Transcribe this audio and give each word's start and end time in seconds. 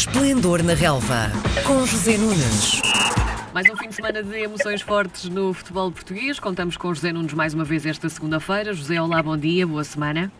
Esplendor 0.00 0.62
na 0.62 0.72
Relva, 0.72 1.30
com 1.66 1.84
José 1.84 2.16
Nunes. 2.16 2.80
Mais 3.52 3.68
um 3.68 3.76
fim 3.76 3.88
de 3.88 3.94
semana 3.94 4.22
de 4.22 4.34
emoções 4.34 4.80
fortes 4.80 5.28
no 5.28 5.52
futebol 5.52 5.92
português. 5.92 6.40
Contamos 6.40 6.78
com 6.78 6.94
José 6.94 7.12
Nunes 7.12 7.34
mais 7.34 7.52
uma 7.52 7.64
vez 7.64 7.84
esta 7.84 8.08
segunda-feira. 8.08 8.72
José, 8.72 8.98
olá, 8.98 9.22
bom 9.22 9.36
dia, 9.36 9.66
boa 9.66 9.84
semana. 9.84 10.32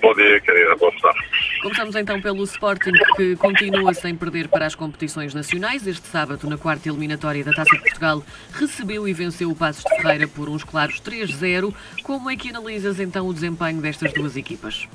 Bom 0.00 0.14
dia, 0.14 0.40
querida, 0.40 0.76
boa 0.76 0.92
semana. 0.92 1.18
Começamos 1.60 1.96
então 1.96 2.22
pelo 2.22 2.44
Sporting, 2.44 2.92
que 3.16 3.34
continua 3.34 3.92
sem 3.94 4.14
perder 4.14 4.46
para 4.46 4.64
as 4.64 4.76
competições 4.76 5.34
nacionais. 5.34 5.84
Este 5.84 6.06
sábado, 6.06 6.48
na 6.48 6.56
quarta 6.56 6.88
eliminatória 6.88 7.42
da 7.42 7.50
Taça 7.50 7.74
de 7.74 7.82
Portugal, 7.82 8.22
recebeu 8.52 9.08
e 9.08 9.12
venceu 9.12 9.50
o 9.50 9.56
Passos 9.56 9.82
de 9.82 9.96
Ferreira 9.96 10.28
por 10.28 10.48
uns 10.48 10.62
claros 10.62 11.00
3-0. 11.00 11.74
Como 12.04 12.30
é 12.30 12.36
que 12.36 12.50
analisas 12.50 13.00
então 13.00 13.26
o 13.26 13.34
desempenho 13.34 13.82
destas 13.82 14.12
duas 14.12 14.36
equipas? 14.36 14.86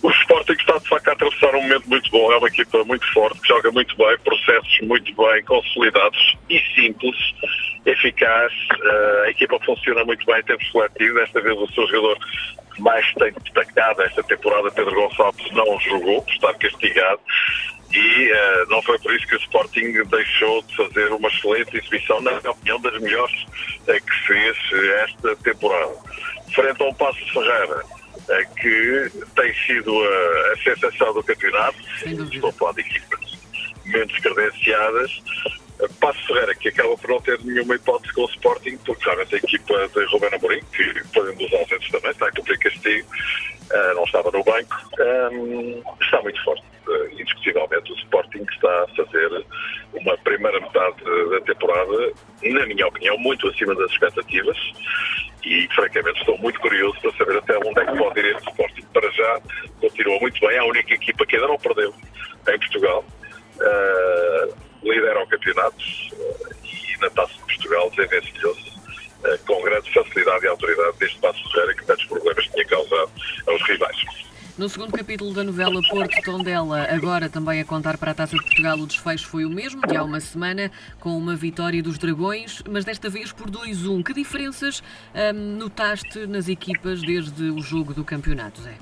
O 0.00 0.10
Sporting 0.10 0.52
está 0.52 0.78
de 0.78 0.88
facto 0.88 1.08
a 1.08 1.12
atravessar 1.12 1.54
um 1.56 1.62
momento 1.62 1.88
muito 1.88 2.10
bom. 2.10 2.32
É 2.32 2.36
uma 2.36 2.46
equipa 2.46 2.84
muito 2.84 3.12
forte, 3.12 3.40
que 3.40 3.48
joga 3.48 3.72
muito 3.72 3.96
bem, 3.96 4.16
processos 4.18 4.80
muito 4.82 5.12
bem 5.16 5.44
consolidados 5.44 6.36
e 6.48 6.60
simples, 6.74 7.16
eficaz. 7.84 8.52
Uh, 8.72 9.22
a 9.24 9.30
equipa 9.30 9.58
funciona 9.64 10.04
muito 10.04 10.24
bem 10.24 10.38
em 10.38 10.44
tempos 10.44 10.68
coletivos. 10.70 11.20
Desta 11.20 11.40
vez 11.40 11.58
o 11.58 11.66
seu 11.72 11.86
jogador 11.88 12.18
mais 12.78 13.12
tem 13.14 13.32
destacado 13.42 14.02
esta 14.02 14.22
temporada, 14.22 14.70
Pedro 14.70 14.94
Gonçalves, 14.94 15.50
não 15.50 15.80
jogou 15.80 16.24
estar 16.28 16.54
castigado. 16.54 17.20
E 17.92 18.30
uh, 18.30 18.70
não 18.70 18.80
foi 18.82 18.98
por 19.00 19.12
isso 19.12 19.26
que 19.26 19.34
o 19.34 19.38
Sporting 19.38 20.04
deixou 20.04 20.62
de 20.62 20.76
fazer 20.76 21.10
uma 21.10 21.28
excelente 21.28 21.76
exibição, 21.76 22.20
na 22.20 22.38
minha 22.38 22.52
opinião, 22.52 22.80
das 22.80 23.00
melhores 23.00 23.42
uh, 23.42 23.86
que 23.86 24.26
fez 24.26 24.56
esta 25.02 25.34
temporada. 25.36 25.94
Frente 26.54 26.82
a 26.82 26.86
um 26.86 26.94
Passo 26.94 27.32
Ferreira, 27.32 27.97
que 28.60 29.10
tem 29.34 29.54
sido 29.66 29.92
a, 30.02 30.52
a 30.52 30.56
sensação 30.62 31.14
do 31.14 31.22
campeonato. 31.22 31.78
Estou 32.04 32.50
a 32.50 32.52
falar 32.52 32.72
de 32.72 32.80
equipas 32.80 33.38
menos 33.86 34.18
credenciadas. 34.18 35.22
Passo 36.00 36.26
Ferreira, 36.26 36.54
que 36.56 36.68
acaba 36.68 36.96
por 36.98 37.08
não 37.08 37.20
ter 37.20 37.38
nenhuma 37.44 37.76
hipótese 37.76 38.12
com 38.12 38.22
o 38.22 38.30
Sporting, 38.30 38.76
porque 38.78 39.04
realmente 39.04 39.34
a 39.36 39.38
equipa 39.38 39.88
de 39.88 40.04
Rubén 40.06 40.34
Amorim, 40.34 40.60
que 40.72 41.20
um 41.20 41.34
dos 41.36 41.52
ausentes 41.52 41.90
também, 41.90 42.10
está 42.10 42.26
a 42.26 42.32
cumprir 42.32 42.58
castigo, 42.58 43.08
uh, 43.70 43.94
não 43.94 44.02
estava 44.02 44.30
no 44.32 44.42
banco, 44.42 44.76
um, 45.32 45.82
está 46.00 46.20
muito 46.22 46.42
forte. 46.42 46.64
Uh, 46.88 47.12
indiscutivelmente, 47.12 47.92
o 47.92 47.96
Sporting 47.96 48.44
está 48.50 48.82
a 48.82 48.88
fazer 48.88 49.46
uma 49.92 50.18
primeira 50.18 50.60
metade 50.60 51.04
da 51.30 51.40
temporada, 51.42 52.12
na 52.42 52.66
minha 52.66 52.86
opinião, 52.86 53.16
muito 53.18 53.46
acima 53.46 53.74
das 53.76 53.90
expectativas 53.92 54.56
e 55.44 55.68
francamente 55.74 56.18
estou 56.20 56.36
muito 56.38 56.58
curioso 56.60 56.98
para 57.00 57.12
saber 57.12 57.38
até 57.38 57.57
é 60.50 60.58
a 60.58 60.64
única 60.64 60.94
equipa 60.94 61.26
que 61.26 61.36
ainda 61.36 61.48
não 61.48 61.58
perdeu 61.58 61.94
em 62.48 62.58
Portugal, 62.58 63.04
uh, 63.56 64.54
lidera 64.82 65.22
o 65.22 65.26
campeonato 65.26 65.76
uh, 65.76 66.54
e 66.64 67.00
na 67.00 67.10
Taça 67.10 67.32
de 67.34 67.40
Portugal 67.40 67.90
desenvencilhou-se 67.90 68.68
uh, 68.70 69.38
com 69.46 69.62
grande 69.62 69.92
facilidade 69.92 70.44
e 70.44 70.48
autoridade 70.48 70.96
deste 70.98 71.18
passo 71.18 71.52
Ferreira 71.52 71.74
que 71.74 71.84
tantos 71.84 72.04
problemas 72.06 72.46
tinha 72.48 72.64
causado 72.66 73.10
aos 73.46 73.62
rivais. 73.68 74.28
No 74.58 74.68
segundo 74.68 74.90
capítulo 74.90 75.32
da 75.32 75.44
novela 75.44 75.80
Porto 75.88 76.20
Tondela, 76.24 76.82
agora 76.90 77.28
também 77.28 77.60
a 77.60 77.64
contar 77.64 77.96
para 77.96 78.10
a 78.10 78.14
Taça 78.14 78.36
de 78.36 78.42
Portugal, 78.42 78.76
o 78.76 78.88
desfecho 78.88 79.28
foi 79.28 79.44
o 79.44 79.48
mesmo, 79.48 79.80
de 79.86 79.96
há 79.96 80.02
uma 80.02 80.18
semana, 80.18 80.72
com 80.98 81.16
uma 81.16 81.36
vitória 81.36 81.80
dos 81.80 81.96
Dragões, 81.96 82.60
mas 82.68 82.84
desta 82.84 83.08
vez 83.08 83.30
por 83.30 83.48
2-1. 83.48 84.02
Que 84.04 84.12
diferenças 84.12 84.82
hum, 85.14 85.58
notaste 85.58 86.26
nas 86.26 86.48
equipas 86.48 87.00
desde 87.00 87.50
o 87.50 87.60
jogo 87.60 87.94
do 87.94 88.02
campeonato, 88.02 88.60
Zé? 88.60 88.74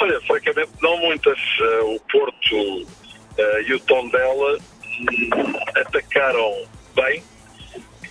Olha, 0.00 0.20
francamente, 0.22 0.70
não 0.82 0.96
muitas. 0.98 1.38
Uh, 1.58 1.94
o 1.94 2.00
Porto 2.00 2.56
uh, 2.56 3.60
e 3.66 3.74
o 3.74 3.80
Tondela 3.80 4.58
um, 4.58 5.80
atacaram 5.80 6.66
bem 6.94 7.22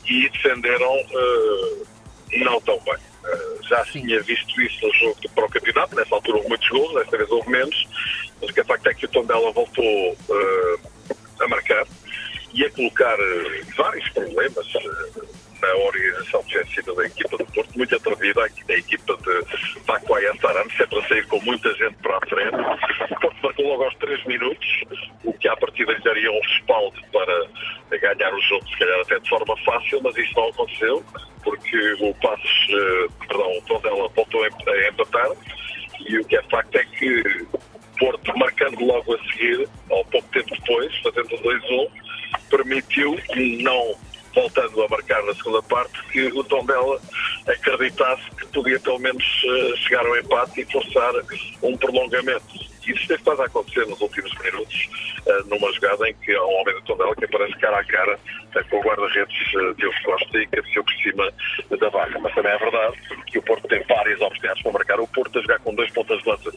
e 0.07 0.29
defenderam 0.29 0.95
uh, 0.95 1.87
não 2.43 2.59
tão 2.61 2.79
bem. 2.79 2.95
Eh, 3.25 3.57
já 3.67 3.83
Sim. 3.85 4.01
tinha 4.01 4.21
visto 4.21 4.61
isso 4.61 4.85
no 4.85 4.93
jogo 4.93 5.17
para 5.33 5.45
o 5.45 5.49
campeonato, 5.49 5.95
nessa 5.95 6.13
altura 6.13 6.37
houve 6.37 6.49
muitos 6.49 6.69
gols, 6.69 6.93
desta 6.93 7.17
vez 7.17 7.31
houve 7.31 7.49
menos, 7.49 7.87
mas 8.39 8.49
o 8.51 8.53
que 8.53 8.59
é 8.59 8.63
facto 8.63 8.87
é 8.87 8.93
que 8.93 9.05
o 9.05 9.09
Tondela 9.09 9.51
voltou 9.51 10.17
a 11.39 11.47
marcar 11.47 11.87
e 12.53 12.63
a 12.63 12.69
colocar 12.69 13.17
vários 13.75 14.07
problemas 14.09 14.67
na 15.61 15.75
organização 15.75 16.43
defensiva 16.43 16.93
da 16.95 17.05
equipa 17.05 17.37
do 17.37 17.45
Porto, 17.45 17.77
muito 17.77 17.95
atrevida, 17.95 18.43
a 18.43 18.73
equipa 18.73 19.17
de 19.17 19.81
Paco 19.81 20.13
Ayantaran, 20.13 20.65
sempre 20.77 20.99
a 20.99 21.07
sair 21.07 21.25
com 21.27 21.41
muita 21.41 21.73
gente 21.73 21.95
para 22.01 22.17
a 22.17 22.21
frente. 22.21 22.55
O 23.11 23.19
Porto 23.19 23.37
marcou 23.41 23.67
logo 23.67 23.83
aos 23.83 23.95
3 23.95 24.25
minutos, 24.25 24.83
o 25.23 25.33
que 25.33 25.47
à 25.47 25.55
partida 25.55 25.93
lhe 25.93 26.03
daria 26.03 26.31
um 26.31 26.39
respaldo 26.41 27.01
para 27.11 27.97
ganhar 27.97 28.33
o 28.33 28.41
jogo, 28.41 28.67
se 28.67 28.77
calhar 28.77 28.94
até 29.05 29.19
de 29.19 29.29
forma 29.29 29.55
fácil, 29.63 30.01
mas 30.03 30.15
isso 30.17 30.33
não 30.35 30.49
aconteceu 30.49 31.03
porque 31.43 31.93
o 31.99 32.13
Passos, 32.15 32.67
uh, 32.69 33.11
perdão, 33.27 33.57
o 33.57 33.61
Tondela 33.61 34.09
voltou 34.09 34.43
a 34.43 34.47
empatar 34.47 35.31
e 35.99 36.17
o 36.17 36.25
que 36.25 36.35
é 36.35 36.41
facto 36.43 36.75
é 36.75 36.83
que 36.85 37.45
Porto, 37.97 38.37
marcando 38.37 38.83
logo 38.83 39.15
a 39.15 39.17
seguir, 39.19 39.69
ou 39.89 40.03
pouco 40.05 40.27
tempo 40.29 40.49
depois, 40.49 40.93
fazendo 40.97 41.29
2-1, 41.29 41.89
permitiu, 42.49 43.17
não 43.61 43.95
voltando 44.33 44.83
a 44.83 44.89
marcar 44.89 45.23
na 45.23 45.33
segunda 45.33 45.63
parte, 45.63 46.03
que 46.11 46.25
o 46.27 46.43
Tondela 46.43 46.99
acreditasse 47.47 48.23
que 48.31 48.47
podia 48.47 48.79
pelo 48.81 48.99
menos 48.99 49.23
uh, 49.23 49.77
chegar 49.77 50.05
ao 50.05 50.17
empate 50.17 50.61
e 50.61 50.65
forçar 50.65 51.13
um 51.63 51.77
prolongamento. 51.77 52.74
Isso 52.87 53.07
tem 53.07 53.17
estado 53.17 53.41
a 53.41 53.45
acontecer 53.45 53.85
nos 53.87 53.99
últimos 53.99 54.31
minutos, 54.39 54.89
uh, 55.25 55.47
numa 55.47 55.71
jogada 55.73 56.07
em 56.09 56.13
que 56.15 56.33
há 56.35 56.43
um 56.43 56.61
homem 56.61 56.75
do 56.75 56.81
Tondela 56.81 57.15
que 57.15 57.25
aparece 57.25 57.53
cara 57.57 57.79
a 57.79 57.83
cara 57.83 58.15
uh, 58.15 58.69
com 58.69 58.77
o 58.77 58.81
guarda-redes 58.81 59.53
uh, 59.55 59.73
Deus 59.75 59.97
Costa 59.99 60.37
e 60.37 60.47
cabeceou 60.47 60.83
por 60.83 60.93
cima 60.95 61.33
da 61.77 61.89
barra. 61.89 62.19
Mas 62.19 62.33
também 62.35 62.51
é 62.51 62.57
verdade 62.57 62.97
que 63.27 63.39
o 63.39 63.43
Porto 63.43 63.67
tem 63.67 63.83
várias 63.83 64.21
oportunidades 64.21 64.63
para 64.63 64.71
marcar. 64.71 64.99
O 64.99 65.07
Porto 65.07 65.39
a 65.39 65.41
jogar 65.41 65.59
com 65.59 65.73
dois 65.73 65.91
pontas 65.91 66.21
de 66.21 66.29
lança, 66.29 66.51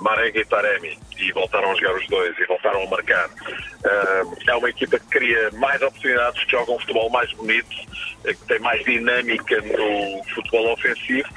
Marega 0.00 0.40
e 0.40 0.44
Taremi, 0.46 0.98
e 1.18 1.32
voltaram 1.32 1.70
a 1.70 1.74
jogar 1.74 1.94
os 1.96 2.06
dois 2.08 2.38
e 2.38 2.46
voltaram 2.46 2.82
a 2.82 2.86
marcar. 2.86 3.28
é 4.46 4.54
uma 4.54 4.70
equipa 4.70 4.98
que 4.98 5.06
cria 5.06 5.50
mais 5.52 5.80
oportunidades, 5.82 6.44
que 6.44 6.50
joga 6.50 6.72
um 6.72 6.78
futebol 6.78 7.10
mais 7.10 7.30
bonito, 7.32 7.76
que 8.24 8.46
tem 8.46 8.58
mais 8.60 8.82
dinâmica 8.84 9.60
no 9.60 10.24
futebol 10.34 10.72
ofensivo, 10.72 11.28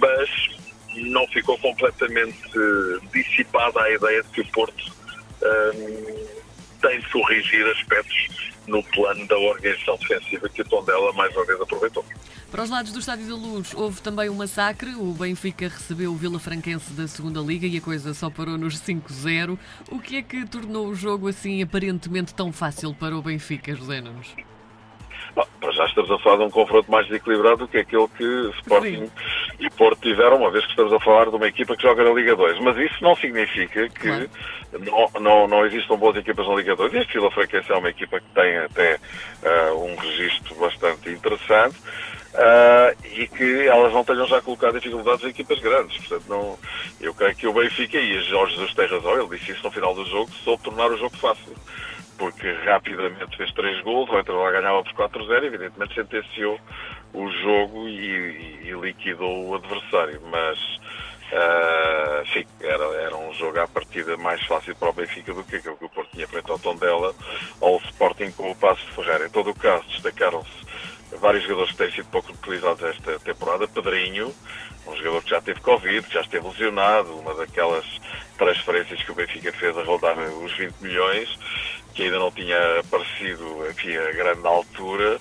mas 0.00 0.53
não 0.96 1.26
ficou 1.28 1.58
completamente 1.58 2.38
dissipada 3.12 3.82
a 3.82 3.90
ideia 3.90 4.22
de 4.22 4.28
que 4.30 4.40
o 4.40 4.46
Porto 4.46 4.92
um, 5.42 6.26
tem 6.80 7.00
de 7.00 7.08
corrigir 7.10 7.66
aspectos 7.68 8.52
no 8.66 8.82
plano 8.82 9.26
da 9.26 9.36
organização 9.36 9.96
defensiva 9.96 10.48
que 10.48 10.62
o 10.62 10.64
Tondela 10.64 11.12
mais 11.12 11.34
uma 11.36 11.44
vez 11.44 11.60
aproveitou. 11.60 12.04
Para 12.50 12.62
os 12.62 12.70
lados 12.70 12.92
do 12.92 13.00
Estádio 13.00 13.26
da 13.26 13.34
Luz 13.34 13.74
houve 13.74 14.00
também 14.00 14.30
um 14.30 14.34
massacre. 14.34 14.94
O 14.94 15.12
Benfica 15.12 15.68
recebeu 15.68 16.12
o 16.12 16.14
Vila 16.14 16.38
Franquense 16.38 16.92
da 16.92 17.08
segunda 17.08 17.40
Liga 17.40 17.66
e 17.66 17.76
a 17.78 17.80
coisa 17.80 18.14
só 18.14 18.30
parou 18.30 18.56
nos 18.56 18.80
5-0. 18.80 19.58
O 19.90 19.98
que 19.98 20.16
é 20.16 20.22
que 20.22 20.46
tornou 20.46 20.86
o 20.86 20.94
jogo 20.94 21.28
assim 21.28 21.62
aparentemente 21.62 22.32
tão 22.32 22.52
fácil 22.52 22.94
para 22.94 23.16
o 23.16 23.22
Benfica, 23.22 23.74
José 23.74 24.00
Nunes? 24.00 24.34
Bom, 25.34 25.44
já 25.72 25.84
estamos 25.86 26.10
a 26.12 26.18
falar 26.20 26.36
de 26.36 26.42
um 26.44 26.50
confronto 26.50 26.88
mais 26.90 27.06
desequilibrado 27.08 27.56
do 27.56 27.68
que 27.68 27.78
aquele 27.78 28.06
que 28.08 28.50
Sporting 28.60 29.06
Sim. 29.06 29.10
E 29.58 29.70
Porto 29.70 30.00
tiveram, 30.00 30.36
uma 30.36 30.50
vez 30.50 30.64
que 30.64 30.70
estamos 30.70 30.92
a 30.92 31.00
falar 31.00 31.30
de 31.30 31.36
uma 31.36 31.46
equipa 31.46 31.76
que 31.76 31.82
joga 31.82 32.04
na 32.04 32.10
Liga 32.10 32.34
2. 32.34 32.60
Mas 32.60 32.76
isso 32.76 33.02
não 33.02 33.14
significa 33.16 33.88
que 33.88 34.08
claro. 34.08 34.30
não, 34.80 35.20
não, 35.20 35.48
não 35.48 35.66
existam 35.66 35.96
boas 35.96 36.16
equipas 36.16 36.46
na 36.46 36.54
Liga 36.54 36.76
2. 36.76 36.92
E 36.92 36.98
este 36.98 37.12
Vila 37.14 37.30
Franquense 37.30 37.70
é 37.70 37.76
uma 37.76 37.90
equipa 37.90 38.20
que 38.20 38.26
tem 38.34 38.58
até 38.58 38.98
uh, 39.42 39.84
um 39.84 39.94
registro 39.96 40.54
bastante 40.56 41.10
interessante. 41.10 41.76
Uh, 42.34 42.90
e 43.14 43.28
que 43.28 43.68
elas 43.68 43.92
não 43.92 44.02
tenham 44.02 44.26
já 44.26 44.42
colocado 44.42 44.74
dificuldades 44.74 45.24
em 45.24 45.28
equipas 45.28 45.60
grandes. 45.60 45.96
Portanto, 45.98 46.28
não, 46.28 46.58
eu 47.00 47.14
creio 47.14 47.36
que 47.36 47.46
o 47.46 47.52
Benfica 47.52 47.96
e 47.96 48.20
Jorge 48.24 48.54
Jesus 48.54 48.74
tem 48.74 48.88
razão, 48.88 49.12
ele 49.12 49.38
disse 49.38 49.52
isso 49.52 49.62
no 49.62 49.70
final 49.70 49.94
do 49.94 50.04
jogo, 50.06 50.32
soube 50.42 50.64
tornar 50.64 50.90
o 50.90 50.96
jogo 50.96 51.16
fácil 51.16 51.54
porque 52.18 52.52
rapidamente 52.64 53.36
fez 53.36 53.52
três 53.52 53.80
gols, 53.82 54.08
o 54.08 54.18
Inter 54.18 54.34
lá 54.34 54.50
ganhava 54.52 54.82
por 54.84 54.92
4-0, 54.92 55.44
evidentemente 55.44 55.94
sentenciou 55.94 56.58
o 57.14 57.30
jogo 57.30 57.88
e, 57.88 58.68
e, 58.68 58.72
liquidou 58.72 59.48
o 59.48 59.54
adversário, 59.54 60.20
mas 60.26 60.58
uh, 61.32 62.46
era, 62.60 62.84
era 63.02 63.16
um 63.16 63.32
jogo 63.34 63.60
à 63.60 63.68
partida 63.68 64.16
mais 64.16 64.44
fácil 64.44 64.74
para 64.74 64.90
o 64.90 64.92
Benfica 64.92 65.32
do 65.32 65.44
que 65.44 65.56
aquele 65.56 65.76
que 65.76 65.84
o 65.84 65.88
Porto 65.88 66.10
tinha 66.12 66.26
frente 66.26 66.50
ao 66.50 66.58
Tondela 66.58 67.14
ou 67.60 67.76
o 67.76 67.82
Sporting 67.84 68.32
com 68.32 68.50
o 68.50 68.56
Passo 68.56 68.84
de 68.84 68.92
Ferreira. 68.92 69.26
Em 69.26 69.30
todo 69.30 69.50
o 69.50 69.54
caso, 69.54 69.84
destacaram-se 69.88 70.64
vários 71.20 71.44
jogadores 71.44 71.70
que 71.70 71.78
têm 71.78 71.92
sido 71.92 72.10
pouco 72.10 72.32
utilizados 72.32 72.82
esta 72.82 73.18
temporada. 73.20 73.68
Pedrinho, 73.68 74.34
um 74.86 74.96
jogador 74.96 75.22
que 75.22 75.30
já 75.30 75.40
teve 75.40 75.60
Covid, 75.60 76.02
que 76.06 76.14
já 76.14 76.20
esteve 76.20 76.48
lesionado, 76.48 77.16
uma 77.16 77.32
daquelas 77.34 77.84
transferências 78.36 79.00
que 79.02 79.12
o 79.12 79.14
Benfica 79.14 79.52
fez 79.52 79.78
a 79.78 79.84
rodar 79.84 80.18
os 80.18 80.52
20 80.56 80.74
milhões 80.80 81.38
que 81.94 82.02
ainda 82.02 82.18
não 82.18 82.30
tinha 82.30 82.80
aparecido 82.80 83.66
enfim, 83.70 83.96
a 83.96 84.12
grande 84.12 84.46
altura 84.46 85.18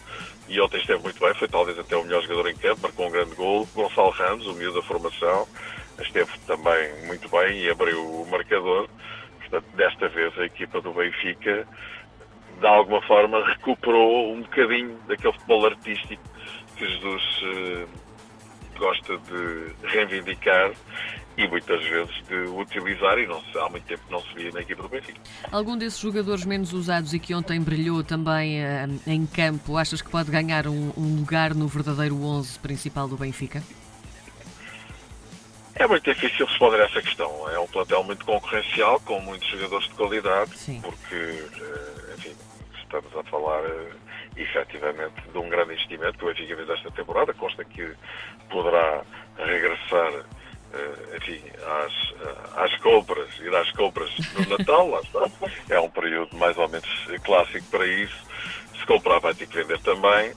e 0.48 0.60
ontem 0.60 0.78
esteve 0.78 1.02
muito 1.02 1.20
bem, 1.20 1.34
foi 1.36 1.48
talvez 1.48 1.78
até 1.80 1.96
o 1.96 2.04
melhor 2.04 2.22
jogador 2.22 2.50
em 2.50 2.56
campo, 2.56 2.82
marcou 2.84 3.08
um 3.08 3.12
grande 3.12 3.36
gol. 3.36 3.68
Gonçalo 3.74 4.10
Ramos, 4.10 4.46
o 4.48 4.54
miúdo 4.54 4.82
da 4.82 4.88
formação, 4.88 5.48
esteve 6.02 6.32
também 6.46 7.06
muito 7.06 7.30
bem 7.30 7.60
e 7.60 7.70
abriu 7.70 8.04
o 8.04 8.28
marcador. 8.30 8.90
Portanto, 9.40 9.66
desta 9.76 10.10
vez 10.10 10.38
a 10.38 10.46
equipa 10.46 10.82
do 10.82 10.94
Benfica, 10.94 11.68
de 12.60 12.68
alguma 12.68 13.02
forma, 13.04 13.46
recuperou 13.46 14.34
um 14.34 14.42
bocadinho 14.42 14.98
daquele 15.08 15.34
futebol 15.34 15.66
artístico 15.66 16.24
que 16.76 16.88
Jesus 16.88 17.42
eh, 17.44 17.86
gosta 18.78 19.18
de 19.18 19.88
reivindicar 19.88 20.72
e 21.38 21.48
muitas 21.48 21.84
vezes 21.84 22.16
de 22.28 22.36
utilizar 22.36 23.18
e 23.18 23.26
não 23.26 23.42
se, 23.44 23.58
há 23.58 23.68
muito 23.70 23.86
tempo 23.86 24.04
não 24.10 24.22
se 24.22 24.34
via 24.36 24.52
na 24.52 24.62
equipa 24.62 24.84
do 24.84 24.90
Benfica. 24.90 25.20
Algum 25.52 25.78
desses 25.78 26.00
jogadores 26.00 26.46
menos 26.46 26.74
usados 26.74 27.14
e 27.14 27.20
que 27.20 27.34
ontem 27.34 27.60
brilhou 27.60 28.04
também 28.04 28.64
uh, 28.64 29.00
em 29.08 29.26
campo, 29.26 29.78
achas 29.78 30.02
que 30.02 30.10
pode 30.10 30.30
ganhar 30.30 30.68
um, 30.68 30.92
um, 30.96 31.18
lugar 31.18 31.56
no 31.56 31.68
verdadeiro 31.68 32.22
11 32.24 32.60
principal 32.60 33.08
do 33.08 33.18
Benfica? 33.18 33.64
É 35.76 35.88
muito 35.88 36.04
difícil 36.14 36.46
responder 36.46 36.82
a 36.82 36.86
essa 36.86 37.02
questão. 37.02 37.50
É 37.50 37.58
um 37.58 37.68
plantel 37.68 38.04
muito 38.04 38.24
concorrencial, 38.26 39.00
com 39.00 39.20
muitos 39.20 39.48
jogadores 39.50 39.88
de 39.88 39.96
qualidade, 39.96 40.56
Sim. 40.56 40.82
porque, 40.82 41.16
uh, 41.16 42.14
enfim, 42.16 42.36
estamos 42.80 43.16
a 43.18 43.24
falar 43.24 43.64
uh, 43.64 43.90
efetivamente 44.38 45.16
de 45.32 45.38
um 45.38 45.50
grande 45.50 45.74
investimento 45.74 46.16
que 46.20 46.26
o 46.26 46.28
Benfica 46.28 46.56
fez 46.56 46.70
esta 46.70 46.92
temporada. 46.92 47.34
Consta 47.34 47.66
que 47.66 47.92
poderá 48.52 49.04
regressar 49.36 50.26
enfim, 51.16 51.42
às, 51.84 52.64
às 52.64 52.78
compras, 52.82 53.30
ir 53.40 53.56
às 53.56 53.72
compras 53.72 54.10
no 54.34 54.58
Natal, 54.58 54.90
lá 54.90 55.02
está. 55.02 55.30
É 55.70 55.80
um 55.80 55.90
período 55.90 56.36
mais 56.36 56.58
ou 56.58 56.68
menos 56.68 56.90
clássico 57.24 57.66
para 57.70 57.86
isso. 57.86 58.24
Se 58.80 58.86
comprar 58.86 59.20
vai 59.20 59.34
ter 59.34 59.48
que 59.48 59.56
vender 59.56 59.80
também, 59.80 60.34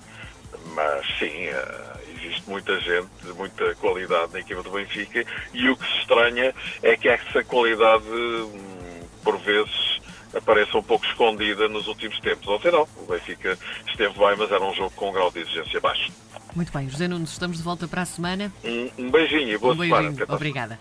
mas 0.74 1.06
sim, 1.18 1.48
uh, 1.48 1.96
existe 2.14 2.48
muita 2.48 2.78
gente, 2.80 3.08
muita 3.36 3.74
qualidade 3.76 4.32
na 4.32 4.40
equipa 4.40 4.62
do 4.62 4.70
Benfica 4.70 5.24
e 5.52 5.68
o 5.68 5.76
que 5.76 5.86
se 5.86 5.98
estranha 6.00 6.54
é 6.82 6.96
que 6.96 7.08
essa 7.08 7.42
qualidade, 7.44 8.04
hum, 8.06 9.00
por 9.22 9.38
vezes, 9.38 10.00
apareça 10.34 10.76
um 10.76 10.82
pouco 10.82 11.04
escondida 11.06 11.68
nos 11.68 11.86
últimos 11.86 12.18
tempos. 12.20 12.46
Ontem 12.48 12.70
não, 12.70 12.86
o 12.96 13.06
Benfica 13.06 13.58
esteve 13.88 14.18
bem, 14.18 14.36
mas 14.36 14.50
era 14.50 14.62
um 14.62 14.74
jogo 14.74 14.90
com 14.92 15.10
um 15.10 15.12
grau 15.12 15.30
de 15.30 15.40
exigência 15.40 15.80
baixo. 15.80 16.12
Muito 16.56 16.72
bem, 16.72 16.88
José 16.88 17.06
Nunes, 17.06 17.32
estamos 17.32 17.58
de 17.58 17.62
volta 17.62 17.86
para 17.86 18.00
a 18.00 18.06
semana. 18.06 18.50
Um, 18.64 18.90
um 19.04 19.10
beijinho 19.10 19.50
e 19.52 19.58
boa 19.58 19.74
um 19.74 19.76
semana. 19.76 20.08
Beijinho. 20.08 20.26
Obrigada. 20.34 20.78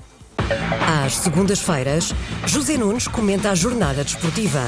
Às 1.05 1.17
segundas-feiras, 1.17 2.13
José 2.45 2.77
Nunes 2.77 3.09
comenta 3.09 3.51
a 3.51 3.55
jornada 3.55 4.01
desportiva. 4.01 4.61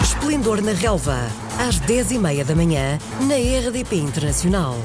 Esplendor 0.00 0.62
na 0.62 0.72
Relva, 0.72 1.26
às 1.58 1.80
10h30 1.80 2.44
da 2.44 2.54
manhã, 2.54 2.98
na 3.22 3.34
RDP 3.34 3.96
Internacional. 3.96 4.76